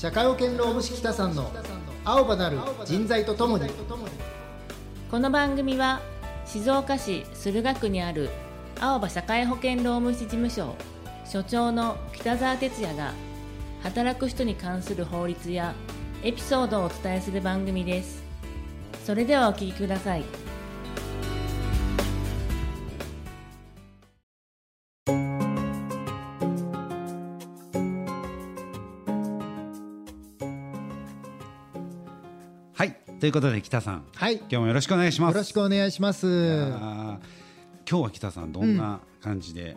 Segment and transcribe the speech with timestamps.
[0.00, 1.50] 社会保険労務士北さんの
[2.04, 3.68] 青葉なる人材とともに。
[5.10, 6.00] この番組は
[6.46, 8.30] 静岡市駿河区にある
[8.78, 10.76] 青葉社会保険労務士事務所
[11.24, 13.12] 所長の北澤哲也が
[13.82, 15.74] 働く人に関する法律や
[16.22, 18.22] エピソードをお伝えする番組です。
[19.04, 20.22] それではお聞きください。
[33.20, 34.36] ということで北さんはい。
[34.36, 35.34] 今日もよろしくお願いします。
[35.34, 36.26] よろしくお願いします。
[36.26, 37.18] 今
[37.84, 39.76] 日は北さんどんな感じで、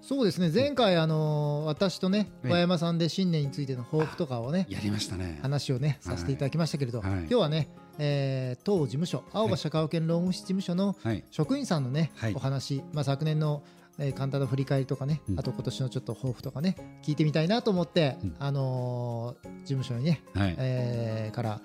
[0.00, 0.50] そうですね。
[0.54, 2.50] 前回あの私とねええ。
[2.50, 5.38] 小山さんで新年についての抱負とかをねやりましたね。
[5.42, 7.10] 話をねさせていただきましたけれど、はい。
[7.10, 11.24] 今日はね、えー当事務所青葉社会保険労務士事務所のはい。
[11.30, 12.34] 職員さんのね、はい。
[12.34, 13.64] お話、まあ、昨年の、
[13.98, 15.38] えー簡単な振り返りとかね、うん。
[15.38, 18.36] あと今年のちょっと抱負とかね聞いてみたいなと思って、うん。
[18.38, 21.60] あのー事務所にね、はい、えーから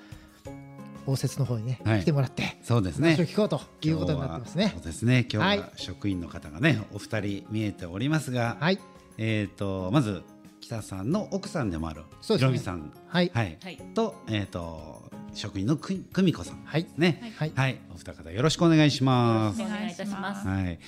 [1.05, 2.01] 応接の方にね、はい。
[2.01, 3.11] 来てもらってそうですね。
[3.15, 4.71] 話を聞こうということになってますね。
[4.75, 5.27] そうですね。
[5.31, 8.79] 今日はは職員の方がねお二人見えておりますが、はい。
[9.17, 10.23] えっ、とまず
[10.61, 12.57] 北さんの奥さんでもあるそうですね。
[12.57, 12.91] ひろみさん。
[13.07, 13.31] はい。
[13.33, 13.77] はい、はい。
[13.93, 16.87] とえっ、と職員のく久美子さんはい。
[16.97, 17.33] ね。
[17.37, 17.51] はい。
[17.55, 19.61] はい、お二方よろしくお願いします。
[19.61, 20.47] お願いいたします。
[20.47, 20.79] はい。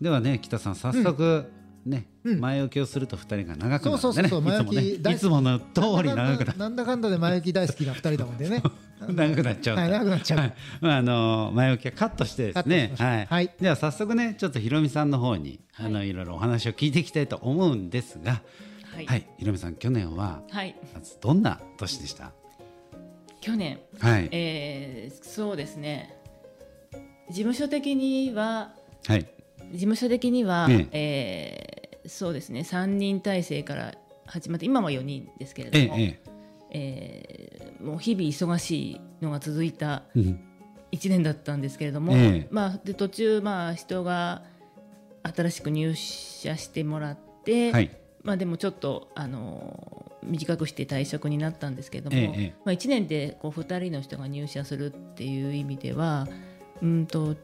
[0.00, 1.52] ではね、北さん、早速、
[1.84, 2.40] ね、うん。
[2.40, 4.28] 前置きをすると二人が長くなそうるんでね。
[4.28, 5.16] そうそう前置きいつもね、大好き。
[5.16, 8.62] いつもの通り長くななんだかんだで前置き大好きな二人だもんでね
[9.12, 9.82] 長くなっちゃうと。
[9.82, 12.92] はい長くなっちゃうはいまあ、あの、前置きはカットしてですね。
[12.98, 13.26] はい。
[13.26, 18.42] はいでは、早速ね、ちょっとひろみさんの方に、あの、いろいろお話を聞いていきたいと思うんですが。
[18.94, 22.32] はいはい、ひろみさん、去年は、はいまずどんな年でした？
[23.40, 24.28] 去年、はい。
[24.32, 26.14] えーそうですね
[27.30, 28.74] 事務所的には
[29.06, 29.26] はい。
[29.72, 33.94] 事務所的には、ええーそうですね3人体制から
[34.26, 36.29] 始まって今は4人ですけれども、ええ、
[36.70, 40.22] えーもう日々忙しいのが続いたええ。
[40.22, 40.40] うん。
[40.92, 44.42] 1年だったんですけれども、ええまあ、で途中、まあ、人が
[45.22, 47.96] 新しく入社してもらって、はい。
[48.22, 56.28] まあ、でもちょっと、あのー短くして退職になったんですけれども、ええまあ、1年でこう2人の人が入社するっていう意味では
[56.82, 57.36] うんと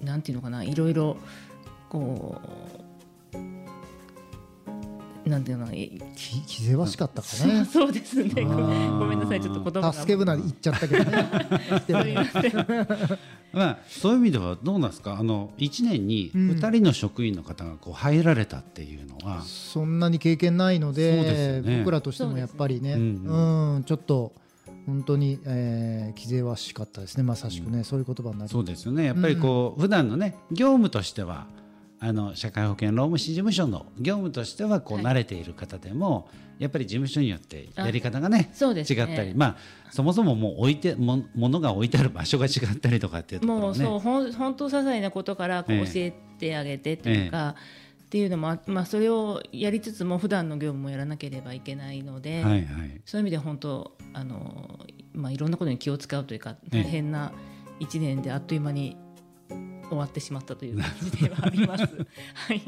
[0.00, 1.16] なんていうのかないろいろ
[1.88, 2.40] こ
[3.32, 3.36] う
[5.26, 5.66] なんていうの？
[5.68, 6.00] き
[6.46, 8.30] 気ぜわしかったかそうね そうですね。
[8.44, 9.40] ごめんなさい。
[9.40, 9.92] ちょっと言葉が。
[9.92, 11.28] 助け舟言っちゃったけどね。
[13.52, 15.16] まあ、そういう意味ではどうなんですか？
[15.18, 16.50] あの1年にうん。
[16.52, 22.94] 2人の職員の方がこう入られたっていうのは、そんなに経験ないので僕らとしてもやっぱりね。
[22.94, 23.84] そうんん。
[23.84, 24.32] ちょっと
[24.86, 27.22] 本当に、えー、気ぜわしかったですね。
[27.22, 29.04] まさしくね、そういう言葉になりそうですよね。
[29.04, 31.46] やっぱりこう、普段のね業務としては
[32.04, 36.28] あの社会保険労務士事務所の業務としてはこうはい慣れている方でも、
[36.58, 39.00] やっぱり事務所によってやり方がねそうですね。
[39.00, 39.56] 違ったりまあ
[39.90, 47.56] そもそももう置いても物が置いてある場所が違ったりとかっていうところもうそうほん本当些細なことからこうええ教えてあげてというか、
[48.04, 53.00] っていうのもあ、まあ、それをやりつつも普段の業務もやらなければいけないので、はいはい。
[53.04, 54.78] そういう意味で本当あの、
[55.14, 56.82] まあ、いろんなことに気を使うというかええ。
[56.82, 57.32] 大変な
[57.80, 58.96] 1年であっという間に
[59.88, 61.84] 終わってしまったという感じではあります。
[62.48, 62.62] はい。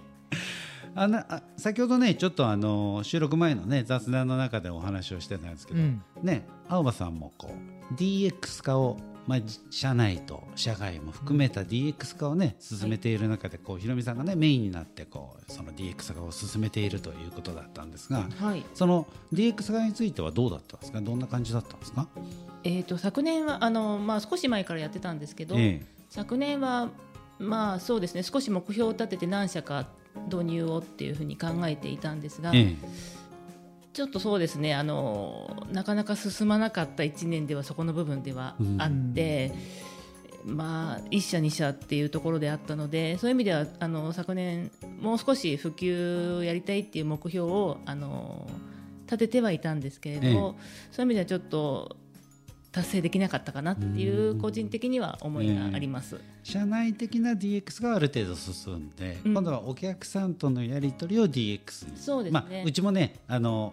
[0.99, 6.03] あなあ先ほどねちょっとあの収録前のね雑談の中でお話をしてたんですけど、うん。
[6.23, 7.51] ね青葉さんもこ
[7.91, 18.65] う DX 化を、まあ、じ社内と社外も含めた DX 化をね進めている中でこうひろみさんがねメインになってこうその DX 化を進めているということだったんですが、はい。
[18.73, 21.03] その DX 化についてはどうだったんですか？
[21.03, 22.09] どんな感じだったんですか、
[22.65, 25.85] えー、と昨年はあの、まあ、少し前からやってたんですけど、え。
[26.09, 26.89] 昨年は
[27.39, 28.23] まあそうですね。
[28.23, 29.87] 少し目標を立てて何社か
[30.31, 32.77] 導入をっていうふうに考えていたんですが、ええ。
[33.93, 34.75] ちょっとそうですね。
[34.75, 39.53] あのなかなか進まなかった1年ではそこの部分ではあって、
[40.45, 44.71] まあ1社2社っていうところであったのでそういう意味ではあの昨年
[45.01, 48.47] もう少し普及をやりたいっていう目標をあの
[49.07, 50.33] 立ててはいたんですけれど、ええ。
[50.33, 51.97] そういう意味ではちょっと
[52.77, 56.21] 達成できなかったかなっていう個人的には思いがあります。
[56.43, 59.33] 社内的な DX がある程度進んで、うん。
[59.33, 62.41] 今度はお客さんとのやり取りを DX にそうですね。
[62.51, 63.73] まあ、うちもねあの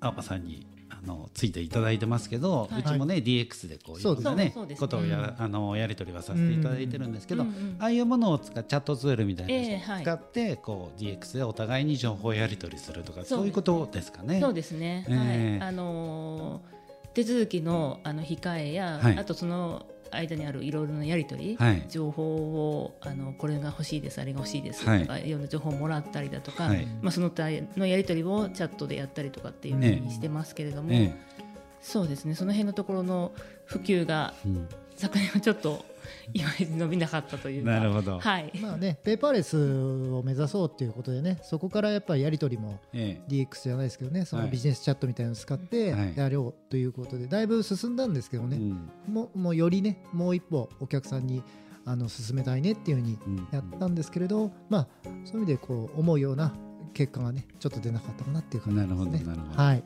[0.00, 2.80] 青葉さんにあのついていただいてますけど、はい。
[2.80, 4.24] うちもね DX でこういそうです。
[4.24, 10.02] ろんなねねことをや,、あのやり取りはさせていただいてるんですけど、うんうんうんああいうものを使っチャットツールみたいなのをええはい。
[10.04, 13.48] 使って、こう DX でお互いに情報をやり取りするとかそうね。
[13.48, 14.40] いうことですかね。
[14.40, 15.58] そうですね、ええ。
[15.60, 16.71] はいあのー
[17.14, 19.18] 手続きのあの控えや、はい。
[19.18, 21.84] あとその間にあるいろいろなやり取り、はい。
[21.88, 26.86] 情報をあのこれが欲しいですあれが欲しいですとか、はいい、ろんな情報をもらったりだとか、はい。
[27.00, 27.44] まあ、その他
[27.76, 31.14] のやり取りをチャットでやったりとかっていうふうにしてますけれども、え
[31.80, 33.32] そうですねその辺のところの
[33.64, 35.84] 普及がえうん昨年はちょっと
[36.34, 37.70] いまいち伸びなかったというか。
[37.70, 44.46] なるほど、はい、まあねペーパーレスを目指そうっていうことでねそこからやっぱりやり取りもえ DX じゃないですけどねそはい。
[44.46, 46.16] のビジネスチャットみたいなのを使ってはい。
[46.16, 48.90] やろうということでだいぶ進んだんですけどね、えうん。
[49.14, 51.42] もうもうよりねもう一歩お客さんに
[51.84, 53.48] あの進めたいねっていうふうにうん。
[53.50, 54.88] やったんですけれど、まあ
[55.24, 56.52] そういう意味でこう思うような
[56.94, 59.24] 結果がねちょっと出なかったかなっていう感じなるほですね。
[59.24, 59.62] どなるほど。
[59.62, 59.82] はい、はい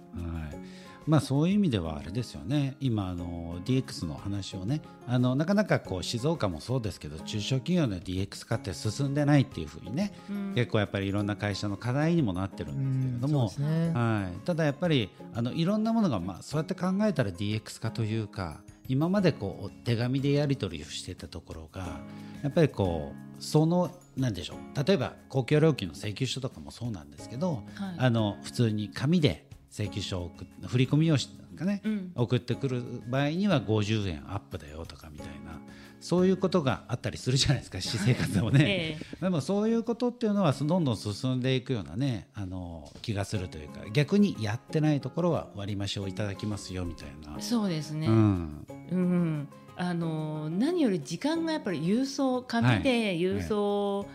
[1.06, 2.76] まあ、そういう意味ではあれですよね。
[2.80, 10.54] 今あの DX の話をねあのなかなかこう静岡もそうですけど中小企業の DX 化って進んでないっていうふうにね、うん。
[10.54, 13.92] 結構やっぱりいろんな会社の課題にもなってるうんんですけれども、そうですね。
[13.94, 22.00] はい、ただやっぱりあのいろんなものが、まあ、そうやって考えたら DX 化というか今までこう手紙でやり取りをしてたところが
[22.42, 24.86] やっぱりこうそのなんでしょう。
[24.86, 27.94] 例えば公共料金の請求書とかもそうなんですけど、はい。
[27.98, 32.12] あの普通に紙で請求書を送っ振り込み用紙なんかね、うん。
[32.14, 35.60] 送ってくる場合には50円アップだよとかみたいな
[36.00, 38.64] そういうことがあったりするじゃないですか 私生活でもね。
[38.64, 39.24] ええ。
[39.24, 47.40] でもそういうことっていうのはどんどん進んでいくようなねあの気がするというか逆にやってないところは割増をいただきますよみたいな。
[47.40, 48.66] そうですね、うん。
[48.90, 54.06] うん、あの何より時間がやっぱり郵送紙で郵送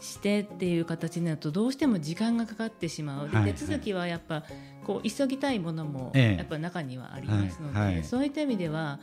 [0.00, 3.52] してっていう形になるとどうしても時間がかかってしまう、ではい。
[3.52, 4.44] 手続きはやっぱ
[4.90, 6.36] こう急ぎたいものもええ。
[6.38, 8.98] やっぱ中にはありますので、そういった意味では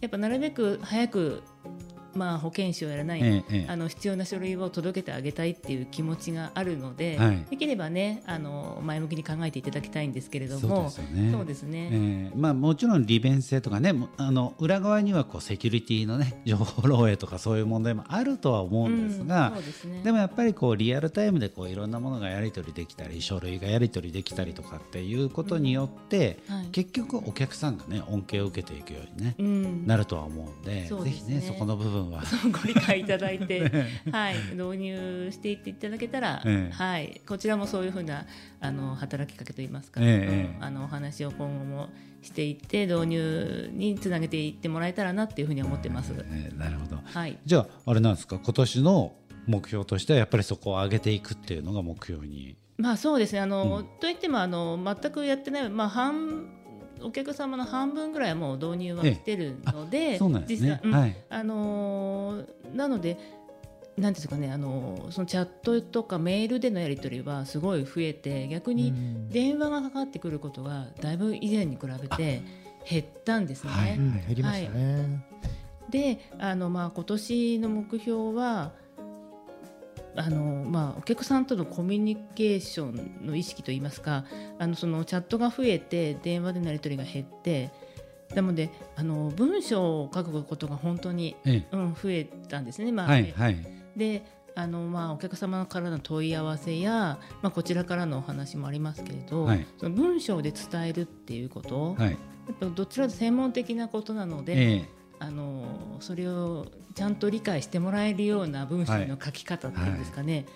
[0.00, 1.44] やっぱなるべく早く、
[2.14, 3.70] まあ、保健師をやらない、ええええ。
[3.70, 7.46] あの必要な書類を届けてあげたいっていう気持ちがあるので、はい。
[7.50, 10.90] できればねあの前向きに考えていただきたいんですけれども。
[10.90, 11.02] そ
[11.42, 11.88] うですね。
[11.92, 20.02] えーまあ、もちろん利便性とかねもあの裏側にはこうセキュリティのね 情報漏洩とかそういう問題もあるとは思うんですが、うんですね。
[20.02, 26.66] でもやっぱりこうリアルタイムでこういろんなものがやり取りできたり書類がやり取りできたりとかっていうことによって、はい。
[26.68, 29.86] 結局お客さんがね恩恵を受けていくようにね、うん。
[29.86, 31.10] なるとは思うんでね。
[31.10, 32.22] ひねそこの部分は。
[32.50, 33.60] ご理解いただいて、
[34.10, 36.74] はい、導入していっていただけたら、ええ。
[36.74, 38.26] はい、こちらもそういうふうな
[38.60, 40.56] あの働きかけといいますか、ええええ。
[40.56, 41.88] うんあのお話を今後も
[42.22, 46.12] していって導入につなげていってもらえたらなっていうふうに思ってます。
[46.16, 47.00] えーなるほど。
[47.04, 48.38] はい、じゃああれなんですか？
[48.42, 49.12] 今年の
[49.46, 52.56] 目標としてはやっぱりそこを上げていくっていうのが目標に。
[52.76, 53.40] まあそうですね。
[53.40, 56.46] あの、といってもあの全くやってない、まあ、半
[57.02, 60.80] お客様の半分ぐらいはもう導入はしてるので、そうなんですね。
[60.82, 60.94] 実際うん。
[61.00, 61.16] はい。
[61.28, 63.18] あのーなので
[63.96, 69.28] なんですかね、あのーそのチャットとかメールでのやり取りはすごい増えて逆にうん。
[69.28, 72.42] 電話がかかってくることがだいぶ以前に比べて
[72.88, 73.70] 減ったんですね。
[73.70, 73.96] はい。
[73.96, 75.24] うん減りましたね。
[75.90, 78.72] であの、まあ、今年の目標は
[80.18, 84.24] あの、まあ、お客さんとのコミュニケーションの意識といいますか
[84.58, 87.70] あのそのチャットが増えて電話でのやり取りが減って
[88.34, 92.92] なのであの文章を書くことが本当に、えうん、増えたんですね。
[92.92, 93.56] まあはいはい。
[93.96, 94.22] で
[94.54, 99.64] あのまあ、お客様からの問い合わせや、まあ、こちらからのお話もありますけれど、はい。
[99.78, 102.10] その文章で伝えるっていうこと、はい。
[102.10, 102.16] や
[102.52, 110.46] っぱどちらか専門的なことなので、ええあのそれをちゃんと理解してもらえるような文章の書き方っていうんですかね。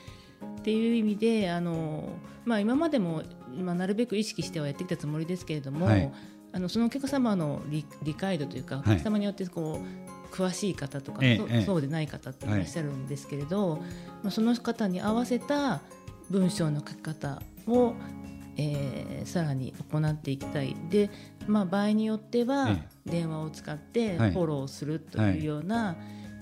[0.61, 2.11] っていう意味であの、
[2.45, 3.23] まあ、今までも、
[3.57, 6.13] まあ、なるべく意識してはやってきたつもりですけれども、はい。
[6.55, 11.65] あのそのお客様の理理解度というか、お客様によってこう詳しい方とか、そええええ。
[11.65, 13.77] そうでない方っていらっしゃるんですけれど、
[14.23, 15.81] まあ、その方に合わせた
[16.31, 17.95] 文章の書き方を、
[18.57, 20.77] えーさらに行っていきたい。
[20.91, 21.09] で、
[21.47, 24.33] まあ、場合によってはえ電話を使ってフはい。
[24.33, 25.97] ォローするというような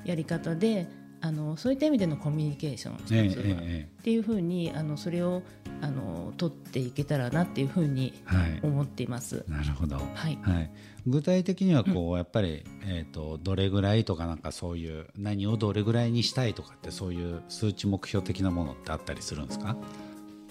[0.04, 0.88] やり方で、
[1.22, 5.42] あのそういった意味でのコミュニケーション一つは、っていうふうにあのそれを
[5.82, 8.60] あの取っていけたらなっていうふうにはい。
[8.62, 9.44] 思っています。
[9.48, 9.96] なるほど。
[9.96, 10.38] はい。
[10.40, 10.70] はい、
[11.06, 19.76] 具体的にはこう、やっぱり、えー、とどれぐらいとかなんかそういう何をどれぐらいにしたいとかってそういう数値目標的なものってあったりするんですか？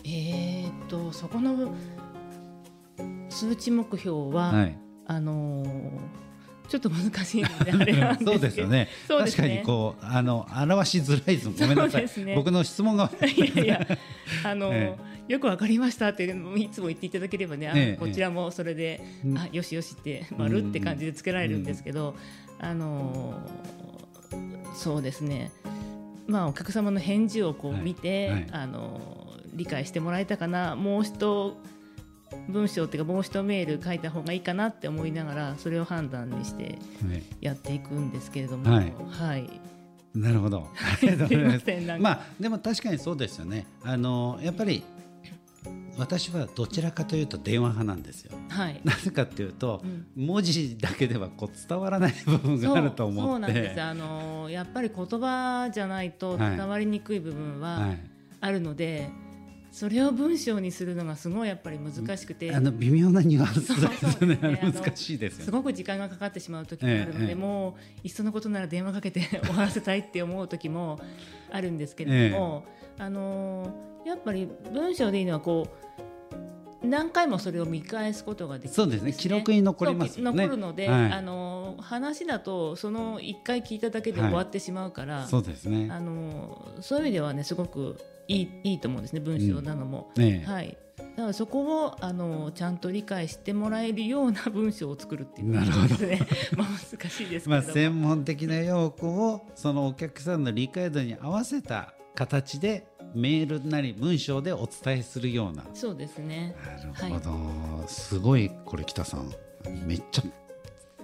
[0.03, 1.73] えーっとそこの
[3.29, 4.77] 数値目標は、はい
[5.09, 6.19] あのー
[6.69, 8.31] ちょっと難しいのであれなんですけど。
[8.33, 8.89] そうですよね。
[9.07, 9.47] そうですね。
[9.47, 12.35] 確かにこうあの表しづらいですごめんなさい、ね。
[12.35, 13.11] 僕の質問が。
[13.35, 13.87] いやいや、
[14.43, 14.95] あの、 え
[15.27, 22.15] よくわかりましたっていつも言っていただければね、ええこちらもそれで、うんあよしよしって丸って感じでつけられるんですけど、
[22.59, 23.39] あの
[24.75, 25.51] そうですね。
[26.27, 28.47] まあお客様の返事をこうはい見て、はい。
[28.51, 31.57] あの理解してもらえたかな、もう一
[32.47, 36.77] 文章っていうか申し止メール書いた方がいいかなって思いながらそれを判断にして
[37.41, 39.61] やっていくんですけれども、はい、はい、
[40.13, 40.67] なるほど。
[41.99, 43.65] まあでも確かにそうですよね。
[43.83, 44.83] あのやっぱり
[45.97, 48.31] 私はどちらかというと電話派なんですよ。
[48.49, 49.87] はい、なぜかというと、う
[50.21, 53.31] ん、文字だけではこう伝わらない部分があると思って。
[53.31, 53.81] そうなんです。
[53.81, 57.95] あのやっぱり言葉じゃないと伝わりにくい部分は
[58.39, 59.28] あるので、はいはい
[59.71, 62.53] それを文章にするのがすごいやっぱり難しくて。
[62.53, 63.79] あの微妙なニュアンス。
[63.79, 64.59] ですね。
[64.61, 70.99] 難しいですよ、すごく時間がかかってしまう時もあるので、ええ、もういっそのことなら電話かけて終わらせたいって思う時も
[71.51, 72.65] あるんですけれども、
[72.97, 73.73] え、あの
[74.05, 75.89] やっぱり文章でいいのはこう
[76.87, 79.13] 何回もそれを見返すことができる、ね、そうですね。
[79.13, 85.89] 記録に残ります、ね、残るので、はい、あの話だとその1回聞いただけで終わってしまうから、はい、そうですね。
[85.91, 87.99] あのそういう意味ではねすごく
[88.29, 90.77] いいいいと思うんですね文章なのも、うんね、はい。
[90.97, 95.47] だからそこをあのちゃんと理解してもらえるような文章を作るっていう。
[95.49, 96.19] のはですね
[96.55, 105.65] まあ難しいですけどまあ専門的な用語をそのお客さんの理解度に合わせた形でメールなり文章でお伝えするような。
[105.73, 106.55] そうですね。
[106.63, 109.31] なるほど、はい、すごいこれ北さん。
[109.85, 110.23] めっちゃ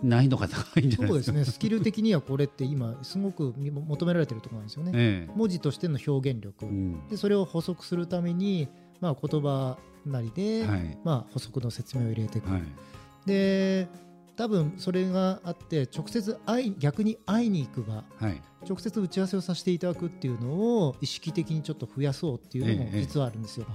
[0.03, 1.07] 難易度が高いんじゃないですか。
[1.07, 1.45] そうですね。
[1.45, 8.67] スキル的にはこれって今すごく求められてるところなんですよね、ええ、文字としての表現力、うん、でそれを補足するために、
[8.99, 12.61] まあ、言葉なりで、はい、まあ、補足の説明を入れていく、はい、
[13.25, 13.87] で
[14.35, 20.51] 多分それがあって直接会い逆に会いに行く場、はい、直接打ち合わせをさせていただくっていうの
[20.87, 23.65] を意識的にちょっと増やそうっていうのも実はあるんですよ。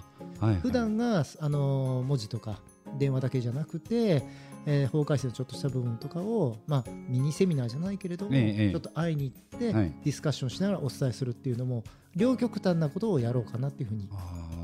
[0.43, 2.61] ええ、普段があの文字とか
[2.99, 4.23] 電話だけじゃなくて
[4.67, 14.09] えー、法改正のちょっとした部分とかを、まあ、ミニセミナーじゃないけれども、ええ、ちょっと会いに行って、はい、ディスカッションしながらお伝えするっていうのも両極端なことをやろうかなっていうふうに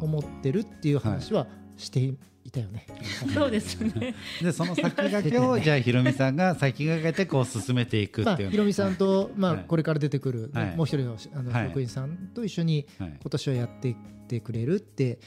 [0.01, 2.01] 思ってるっていう話はして
[2.45, 2.87] いたよね。
[3.33, 4.15] そうですね。
[4.43, 8.51] でその先駆けを じゃあひろみさんが先駆けてこう進めていくっていう。
[8.51, 15.19] ひろみさんとまあこれから出てくる、もう一人のあの職員さんと一緒に今年はやっていってくれるって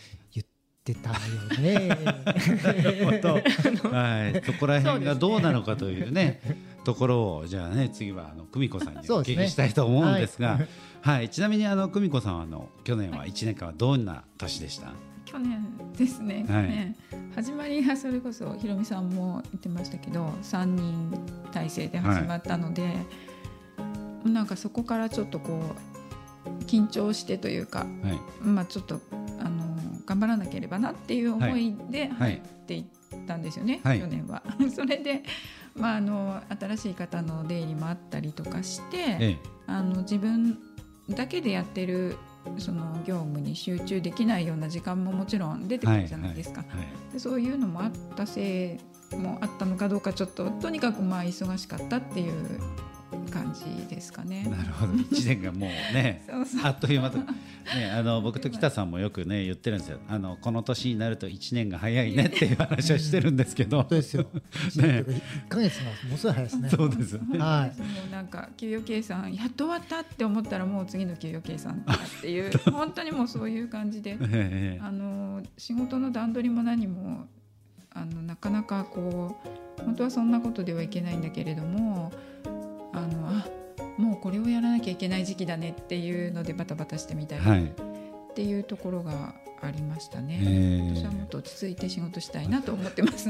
[0.42, 0.44] っ
[0.94, 1.16] てたよ
[1.60, 1.90] ね。
[3.92, 6.40] はい、そこら辺がどうなのかというね。
[6.84, 10.60] ところをじゃあね次はあの久美子さんにお聞きしたいと思うんですが、
[11.02, 14.94] はい、ちなみにあの久美子さんはあの去年は一年間はどんな年でした？
[15.26, 15.62] 去年
[15.96, 16.46] ですね。
[16.50, 16.96] はい、
[17.36, 21.12] 始まりがそれこそひろみさんも言ってましたけど、三人
[21.52, 22.90] 体制で始まったので、は
[24.26, 25.62] い、なんかそこからちょっとこ
[26.46, 27.88] う緊張してというか、はい、
[28.48, 29.00] まあちょっと
[30.10, 32.86] 頑張らなければなっていう思いで入っていっ
[33.28, 34.42] たんですよね、はい、去年は。
[34.76, 35.22] それで、
[35.76, 39.38] まあ、あの新しい方の出入りもあったりとかして、ええ、
[39.68, 40.58] あの自分
[41.12, 42.18] だけでやってる
[42.58, 46.62] その業務に集中できないような時間ももちろん出てくるじゃないですか。
[46.62, 48.80] はいはいはい、でそういうのもあったせ
[49.14, 52.60] いもあったのかどうかちょっととにかくまあ忙しかったっていう
[53.32, 54.46] 感じですかね。
[54.50, 56.24] なるほど、一年がもうね
[56.64, 57.26] あっという間と、ね、
[57.94, 60.00] あの僕と北さんもよくね言ってるんですよ。
[60.08, 63.78] あのこの年になると一年が早いねっていう話はしてるんですけど。
[63.78, 64.24] 本当ですよ。
[64.78, 66.70] ね、一ヶ月がものすごい早いですね。
[66.70, 67.18] そうです。
[67.18, 67.28] はい。
[67.30, 67.38] も
[68.08, 71.84] うなんか給与計算やっと終わったって思ったらもう次の給与計算
[72.20, 74.18] っていう 本当にもうそういう感じで、
[74.82, 77.28] あの仕事の段取りも何も
[77.92, 79.38] あのなかなかこ
[79.80, 82.12] う本当はそんなことではいけないんだけれども。
[84.22, 90.94] これをやらなきゃいけない時期だねっていうのでバタバタしてみたり、はい、っていうところがありましたね。
[90.96, 93.30] 私はもっと落ち着いて仕事したいなと思ってます。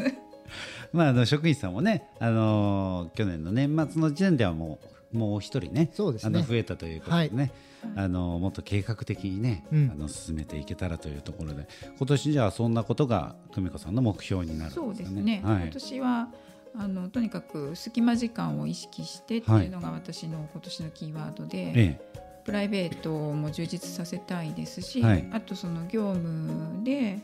[0.93, 4.79] まあ、あの職員さんもね、あのー、去年の年末の時点ではも
[5.13, 6.39] うもう一人ねそうですね。
[6.39, 7.51] あの増えたということでね、
[7.95, 11.67] はい、あのもっと計画的にね、うん、あの進めていけたらというところで
[11.97, 14.85] 今年じゃあそんなことが久美子さんの目標になるんですね。
[14.85, 16.29] そうですね、はい、今年は
[16.75, 21.99] あのとにかく隙間時間を意識してっていうのが私の今年のキーワードで、はい、
[22.45, 27.19] プライベートも充実させたいですし、はい、あとその業務で、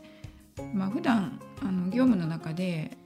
[0.74, 2.98] まあ普段あの業務の中で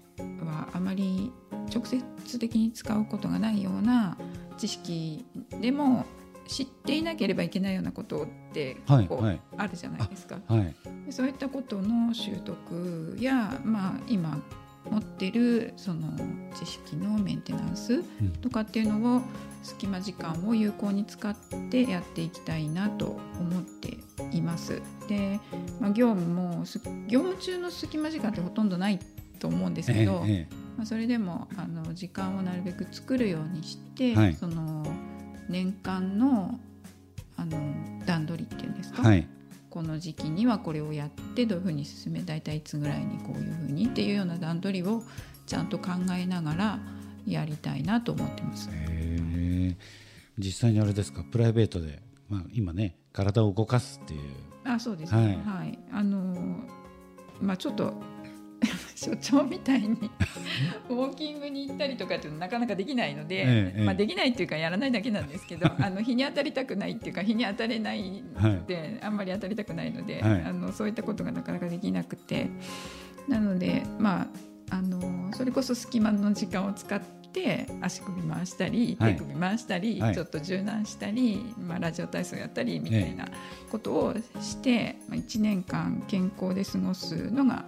[0.43, 1.31] はあまり
[1.73, 4.17] 直接的に使うことがないような
[4.57, 5.25] 知識
[5.61, 6.05] でも
[6.47, 9.23] 知っていなければいけないようなことって結構
[9.55, 10.39] あるじゃないですか。
[10.47, 10.59] はい。
[10.59, 10.75] はい、
[11.11, 14.41] そういったことの習得や、まあ、今
[14.89, 16.07] 持ってるその
[16.55, 18.03] 知識のメンテナンス
[18.41, 19.21] とかっていうのを
[19.61, 21.35] 隙間時間を有効に使っ
[21.69, 23.97] てやっていきたいなと思って
[24.31, 24.81] います。
[25.07, 25.39] で、
[25.79, 26.63] まあ、業務も
[27.07, 28.99] 業務中の隙間時間ってほとんどない
[29.39, 34.85] と思うんですけど、ええ、まあ、それでもあの時間をなるべく作るようにして、はい、その
[35.49, 36.59] 年間の
[37.35, 37.57] あの
[38.05, 39.25] 段取りっていうんですか、はい、
[39.69, 45.03] この時期にはこれをやってどういうふうに進め大体いつぐらいにこういうふうにっていうような段取りを
[45.45, 46.79] ちゃんと考えながら
[47.27, 48.69] やりたいなと思ってます。
[50.37, 51.23] 実際にあれですか？
[51.23, 54.21] プライベートで、まあ、今ね体を動かすっていう。
[54.63, 56.35] あそうですね、はい、はい、あの
[57.41, 57.93] まあちょっと
[58.99, 59.89] 所長みたいに
[60.89, 72.47] ウォーキングに行ったりとかっていうのはなかなかできないので、ええ、まあ、できないっていうかやらないだけなんですけど あの日に当たりたくないっていうか日に当たれないので、はい、あんまり当たりたくないので、はい、あのそういったことがなかなかできなくて。
[73.27, 74.27] なのでまあ
[74.71, 83.27] あのそれこそ隙間の時間を使って足首回したり手首回したり、はい、ちょっと柔軟したり、まあ、ラジオ体操やったりみたいな
[83.71, 87.65] ことをして、まあ、1年間健康で過ごすのが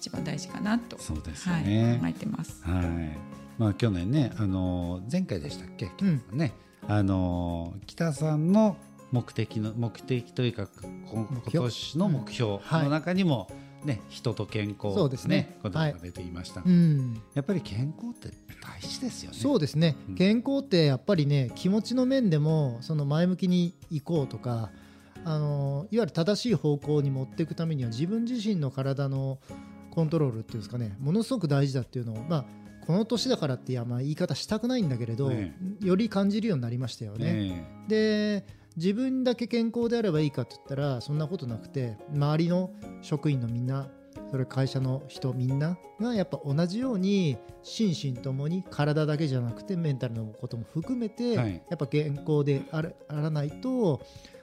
[0.00, 2.62] 一番大事かなとそうですね、はい、考えてます。
[2.64, 3.18] はい。
[3.58, 6.54] まあ、去年ねあの前回でしたっけ、うん、ね。
[6.88, 8.78] あの北さんの
[9.12, 10.68] 目的の目的というか
[11.12, 13.48] 今年の目標の中にも、
[13.84, 15.58] ね、人と健康そうですね。
[15.62, 16.70] ことが出ていました、はい。
[16.70, 19.36] うん、やっぱり健康って大事ですよね。
[19.38, 24.70] そうですね、うん、健康ってやっぱりね気持ちの面でもその前向きに行こうとか
[25.24, 29.38] あのいわゆる正しい方向に持っていくためには自分自身の体の
[29.90, 32.44] コントロールっていうんですかねものすごく大事だっていうのを、まあ、
[32.86, 37.32] この年だからっていやまあ言い方したくないんだけれど、ね、より感じるようになりましたよね。
[37.32, 37.86] ね。
[37.88, 42.70] で自分だけ健康であればいいかって言ったらそんなことなくて周りの
[43.02, 43.88] 職員のみんな
[44.30, 51.44] それ会社の人みんながやっぱ同じように心身ともに体だけじゃなくてメンタルのことも含めて、や
[51.74, 54.00] っぱ健康であらないと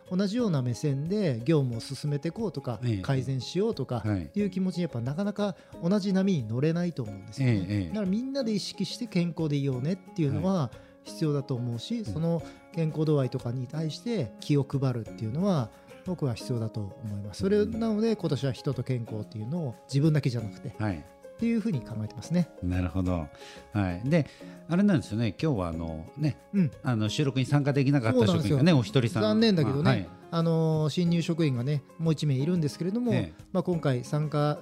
[0.10, 4.04] 同じような目線で業務を進めていこうとか、改善しようとか
[4.36, 4.42] い。
[4.42, 10.72] う気持ちにやっぱなかなか同じ波に乗れないと思うんですよね、だからみんなで意識して健康でいようねっていうのは
[11.04, 12.42] 必要だと思うし、その
[12.74, 15.70] 健康度合いとかに対して気を配るっていうのは
[16.06, 17.42] 僕は必要だと思います。
[17.42, 21.04] それなので今年は人と健康っていうのを自分だけじゃなくて、はい、
[21.38, 22.50] っていうふうに考えてますね。
[22.64, 23.28] なるほど。
[23.72, 24.02] はい。
[24.10, 24.26] で、
[24.68, 25.36] あれなんですよね。
[25.40, 29.22] 今日はあのね、うん、あの収録に参加できなかった職員がね、お一人さん。
[29.22, 34.58] 残念だけどね、はい、あの新入職員がね、もう一名いるんですけれども、ええ、まあ今回参加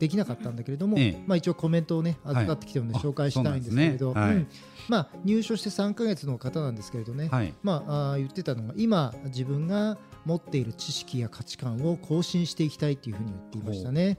[0.00, 4.46] できなかったんだけれども、ええ、まあ、一応コメントをね預かってきてるので紹介したいんですけれど、はいねはい、
[4.88, 14.18] まあ、入所して3か月の方なんですけれどね、はい、まあ、あ言ってたのが今自分が持っている知識や価値観を更新していきたいというふうに言っていましたね。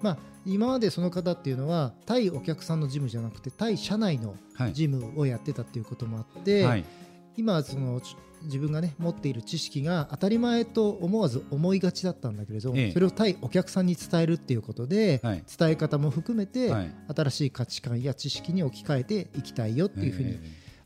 [0.00, 4.34] まあ、今までその方っていうのは対お客さんの事務じゃなくて対社内の
[4.72, 6.84] 事務をやってたっていうこともあって、
[7.36, 8.00] 今その
[8.44, 20.40] 自分がね持っている知識が当たり前と思わず思いがちだったんだけれど、ええ、それを対お客さんに伝えるっていうことで、はい、伝え方も含めて、はい、新しい価値観や知識に置き換えていきたいよっていうふうに、え、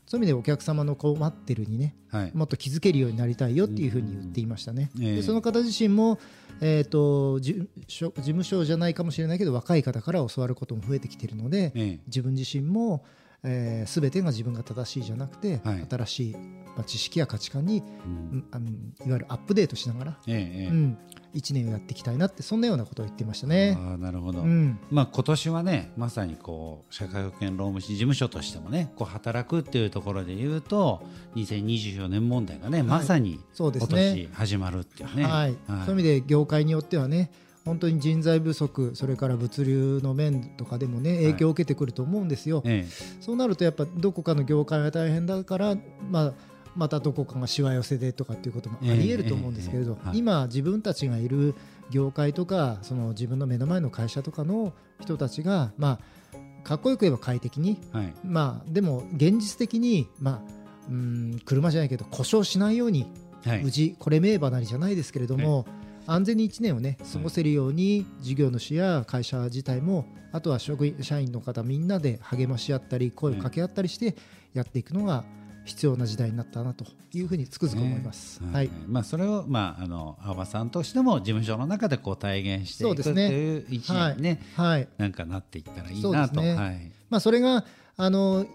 [0.07, 4.89] そういう意味でお客様の困ってるにね、はい、もっと気づけるようになりたいよっていうふうに言っていましたね。
[4.95, 6.17] でその方自身も
[6.59, 13.05] えーと、事務所じゃないかもしれないけど若い方から教わることも増えてきているので、自分自身も
[13.43, 20.97] えー、全てが自分が正しいじゃなくて、はい、新しい、まあ、知識や価値観に、うん、あのいわゆるアップデートしながら、ええうん、
[21.35, 23.77] 1年をやっていきたいなってそんなようなことを言ってましたね。
[23.79, 31.03] あなるほど、うん、まあ、今年はねまさにこう社会保険労務士事務所としてもねこう働くっていうところでいうと
[31.35, 35.23] 2024年問題がね、まさに今年始まるっていうね。
[35.23, 37.31] はい、はい、そういう意味で業界によってはね
[37.67, 42.85] 本当に人材不足それから物流の面とかでもね影響を受けてくると思うんですよ、はい、
[43.21, 45.75] そうなるとやっぱどこかの業界が大変だから、
[46.09, 46.33] まあ、
[46.75, 51.55] またどこかがしわ寄せでとかっていうこともありえると思うんですけれど、今自分たちがいる
[51.89, 55.99] 業界とかその自分の目の前の会社とかの人たちがま
[56.33, 60.41] あかっこよく言えば快適に、はい、まあでも現実的にまあ
[60.89, 63.07] うん車じゃないけど故障しないように、
[63.45, 65.65] はい、無事これ名馬なりじゃないですけれども、
[66.07, 74.15] 安全に1年をね過ごせるように事業主や会社自体もあとは職員社員の方みんなで励まし合ったり声を掛け合ったりして
[74.53, 75.25] やっていくのが
[75.65, 78.41] 必要な時代になったなというふうにつくづく思います。
[78.41, 86.41] ね、はい、まあそれをまああの阿波さんとしても事務所の中でこう体現していくという一年にね、はい、なんかなっていったらいいなと。
[86.41, 86.91] ね、はい。
[87.09, 87.65] まあそれが
[87.97, 88.45] あの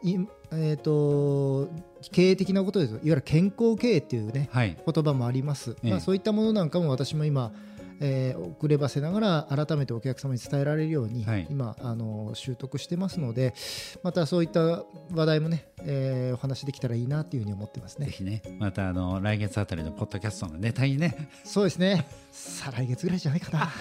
[0.54, 1.68] えーと、
[2.10, 7.52] 経営的なことですいわゆる健康経営っていうね、はい、言葉もあります、ええ、まあ、そういったものなんかも私も今、
[8.00, 13.54] えー、遅ればせながら改めてお客様に伝えられるように、はい、今あの習得してますので
[14.02, 18.06] またそういった話題もね、えー、お話できたらいいなというふうに思ってますね。
[18.06, 21.28] ぜひねまたあの来月あたりのポッドキャストのネタにね。
[21.44, 22.06] そうですね。
[22.32, 23.72] 再来月ぐらいじゃないかな。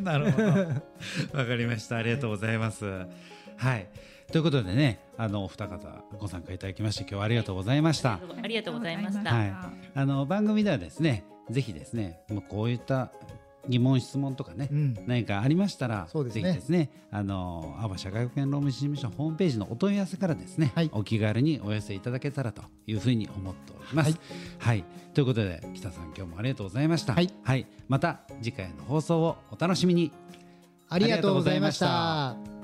[0.02, 0.46] なるほど。
[1.38, 1.96] わかりました。
[1.96, 2.84] ありがとうございます
[3.60, 3.88] はい。
[4.32, 8.20] ということでねあのお二方ご参加いただきまして今日はありがとうございました。
[8.42, 9.54] ありがとうございました、はい、
[9.94, 13.12] あの番組ではですねぜひですねもうこういった
[13.68, 24.12] 疑問質問とかね、うん、何かありましたら、ね、ぜひですねあの阿波社会保険労務士事務所ホームページのお問い合わせからですね、はい、お気軽にお寄せいただけたらというふうに思っております。
[24.12, 24.18] はい、
[24.58, 27.14] はい、ということで北さん今日もありがとうございました。
[27.14, 30.12] はい、はい、また次回の放送をお楽しみに。
[30.92, 32.59] ありがとうございました。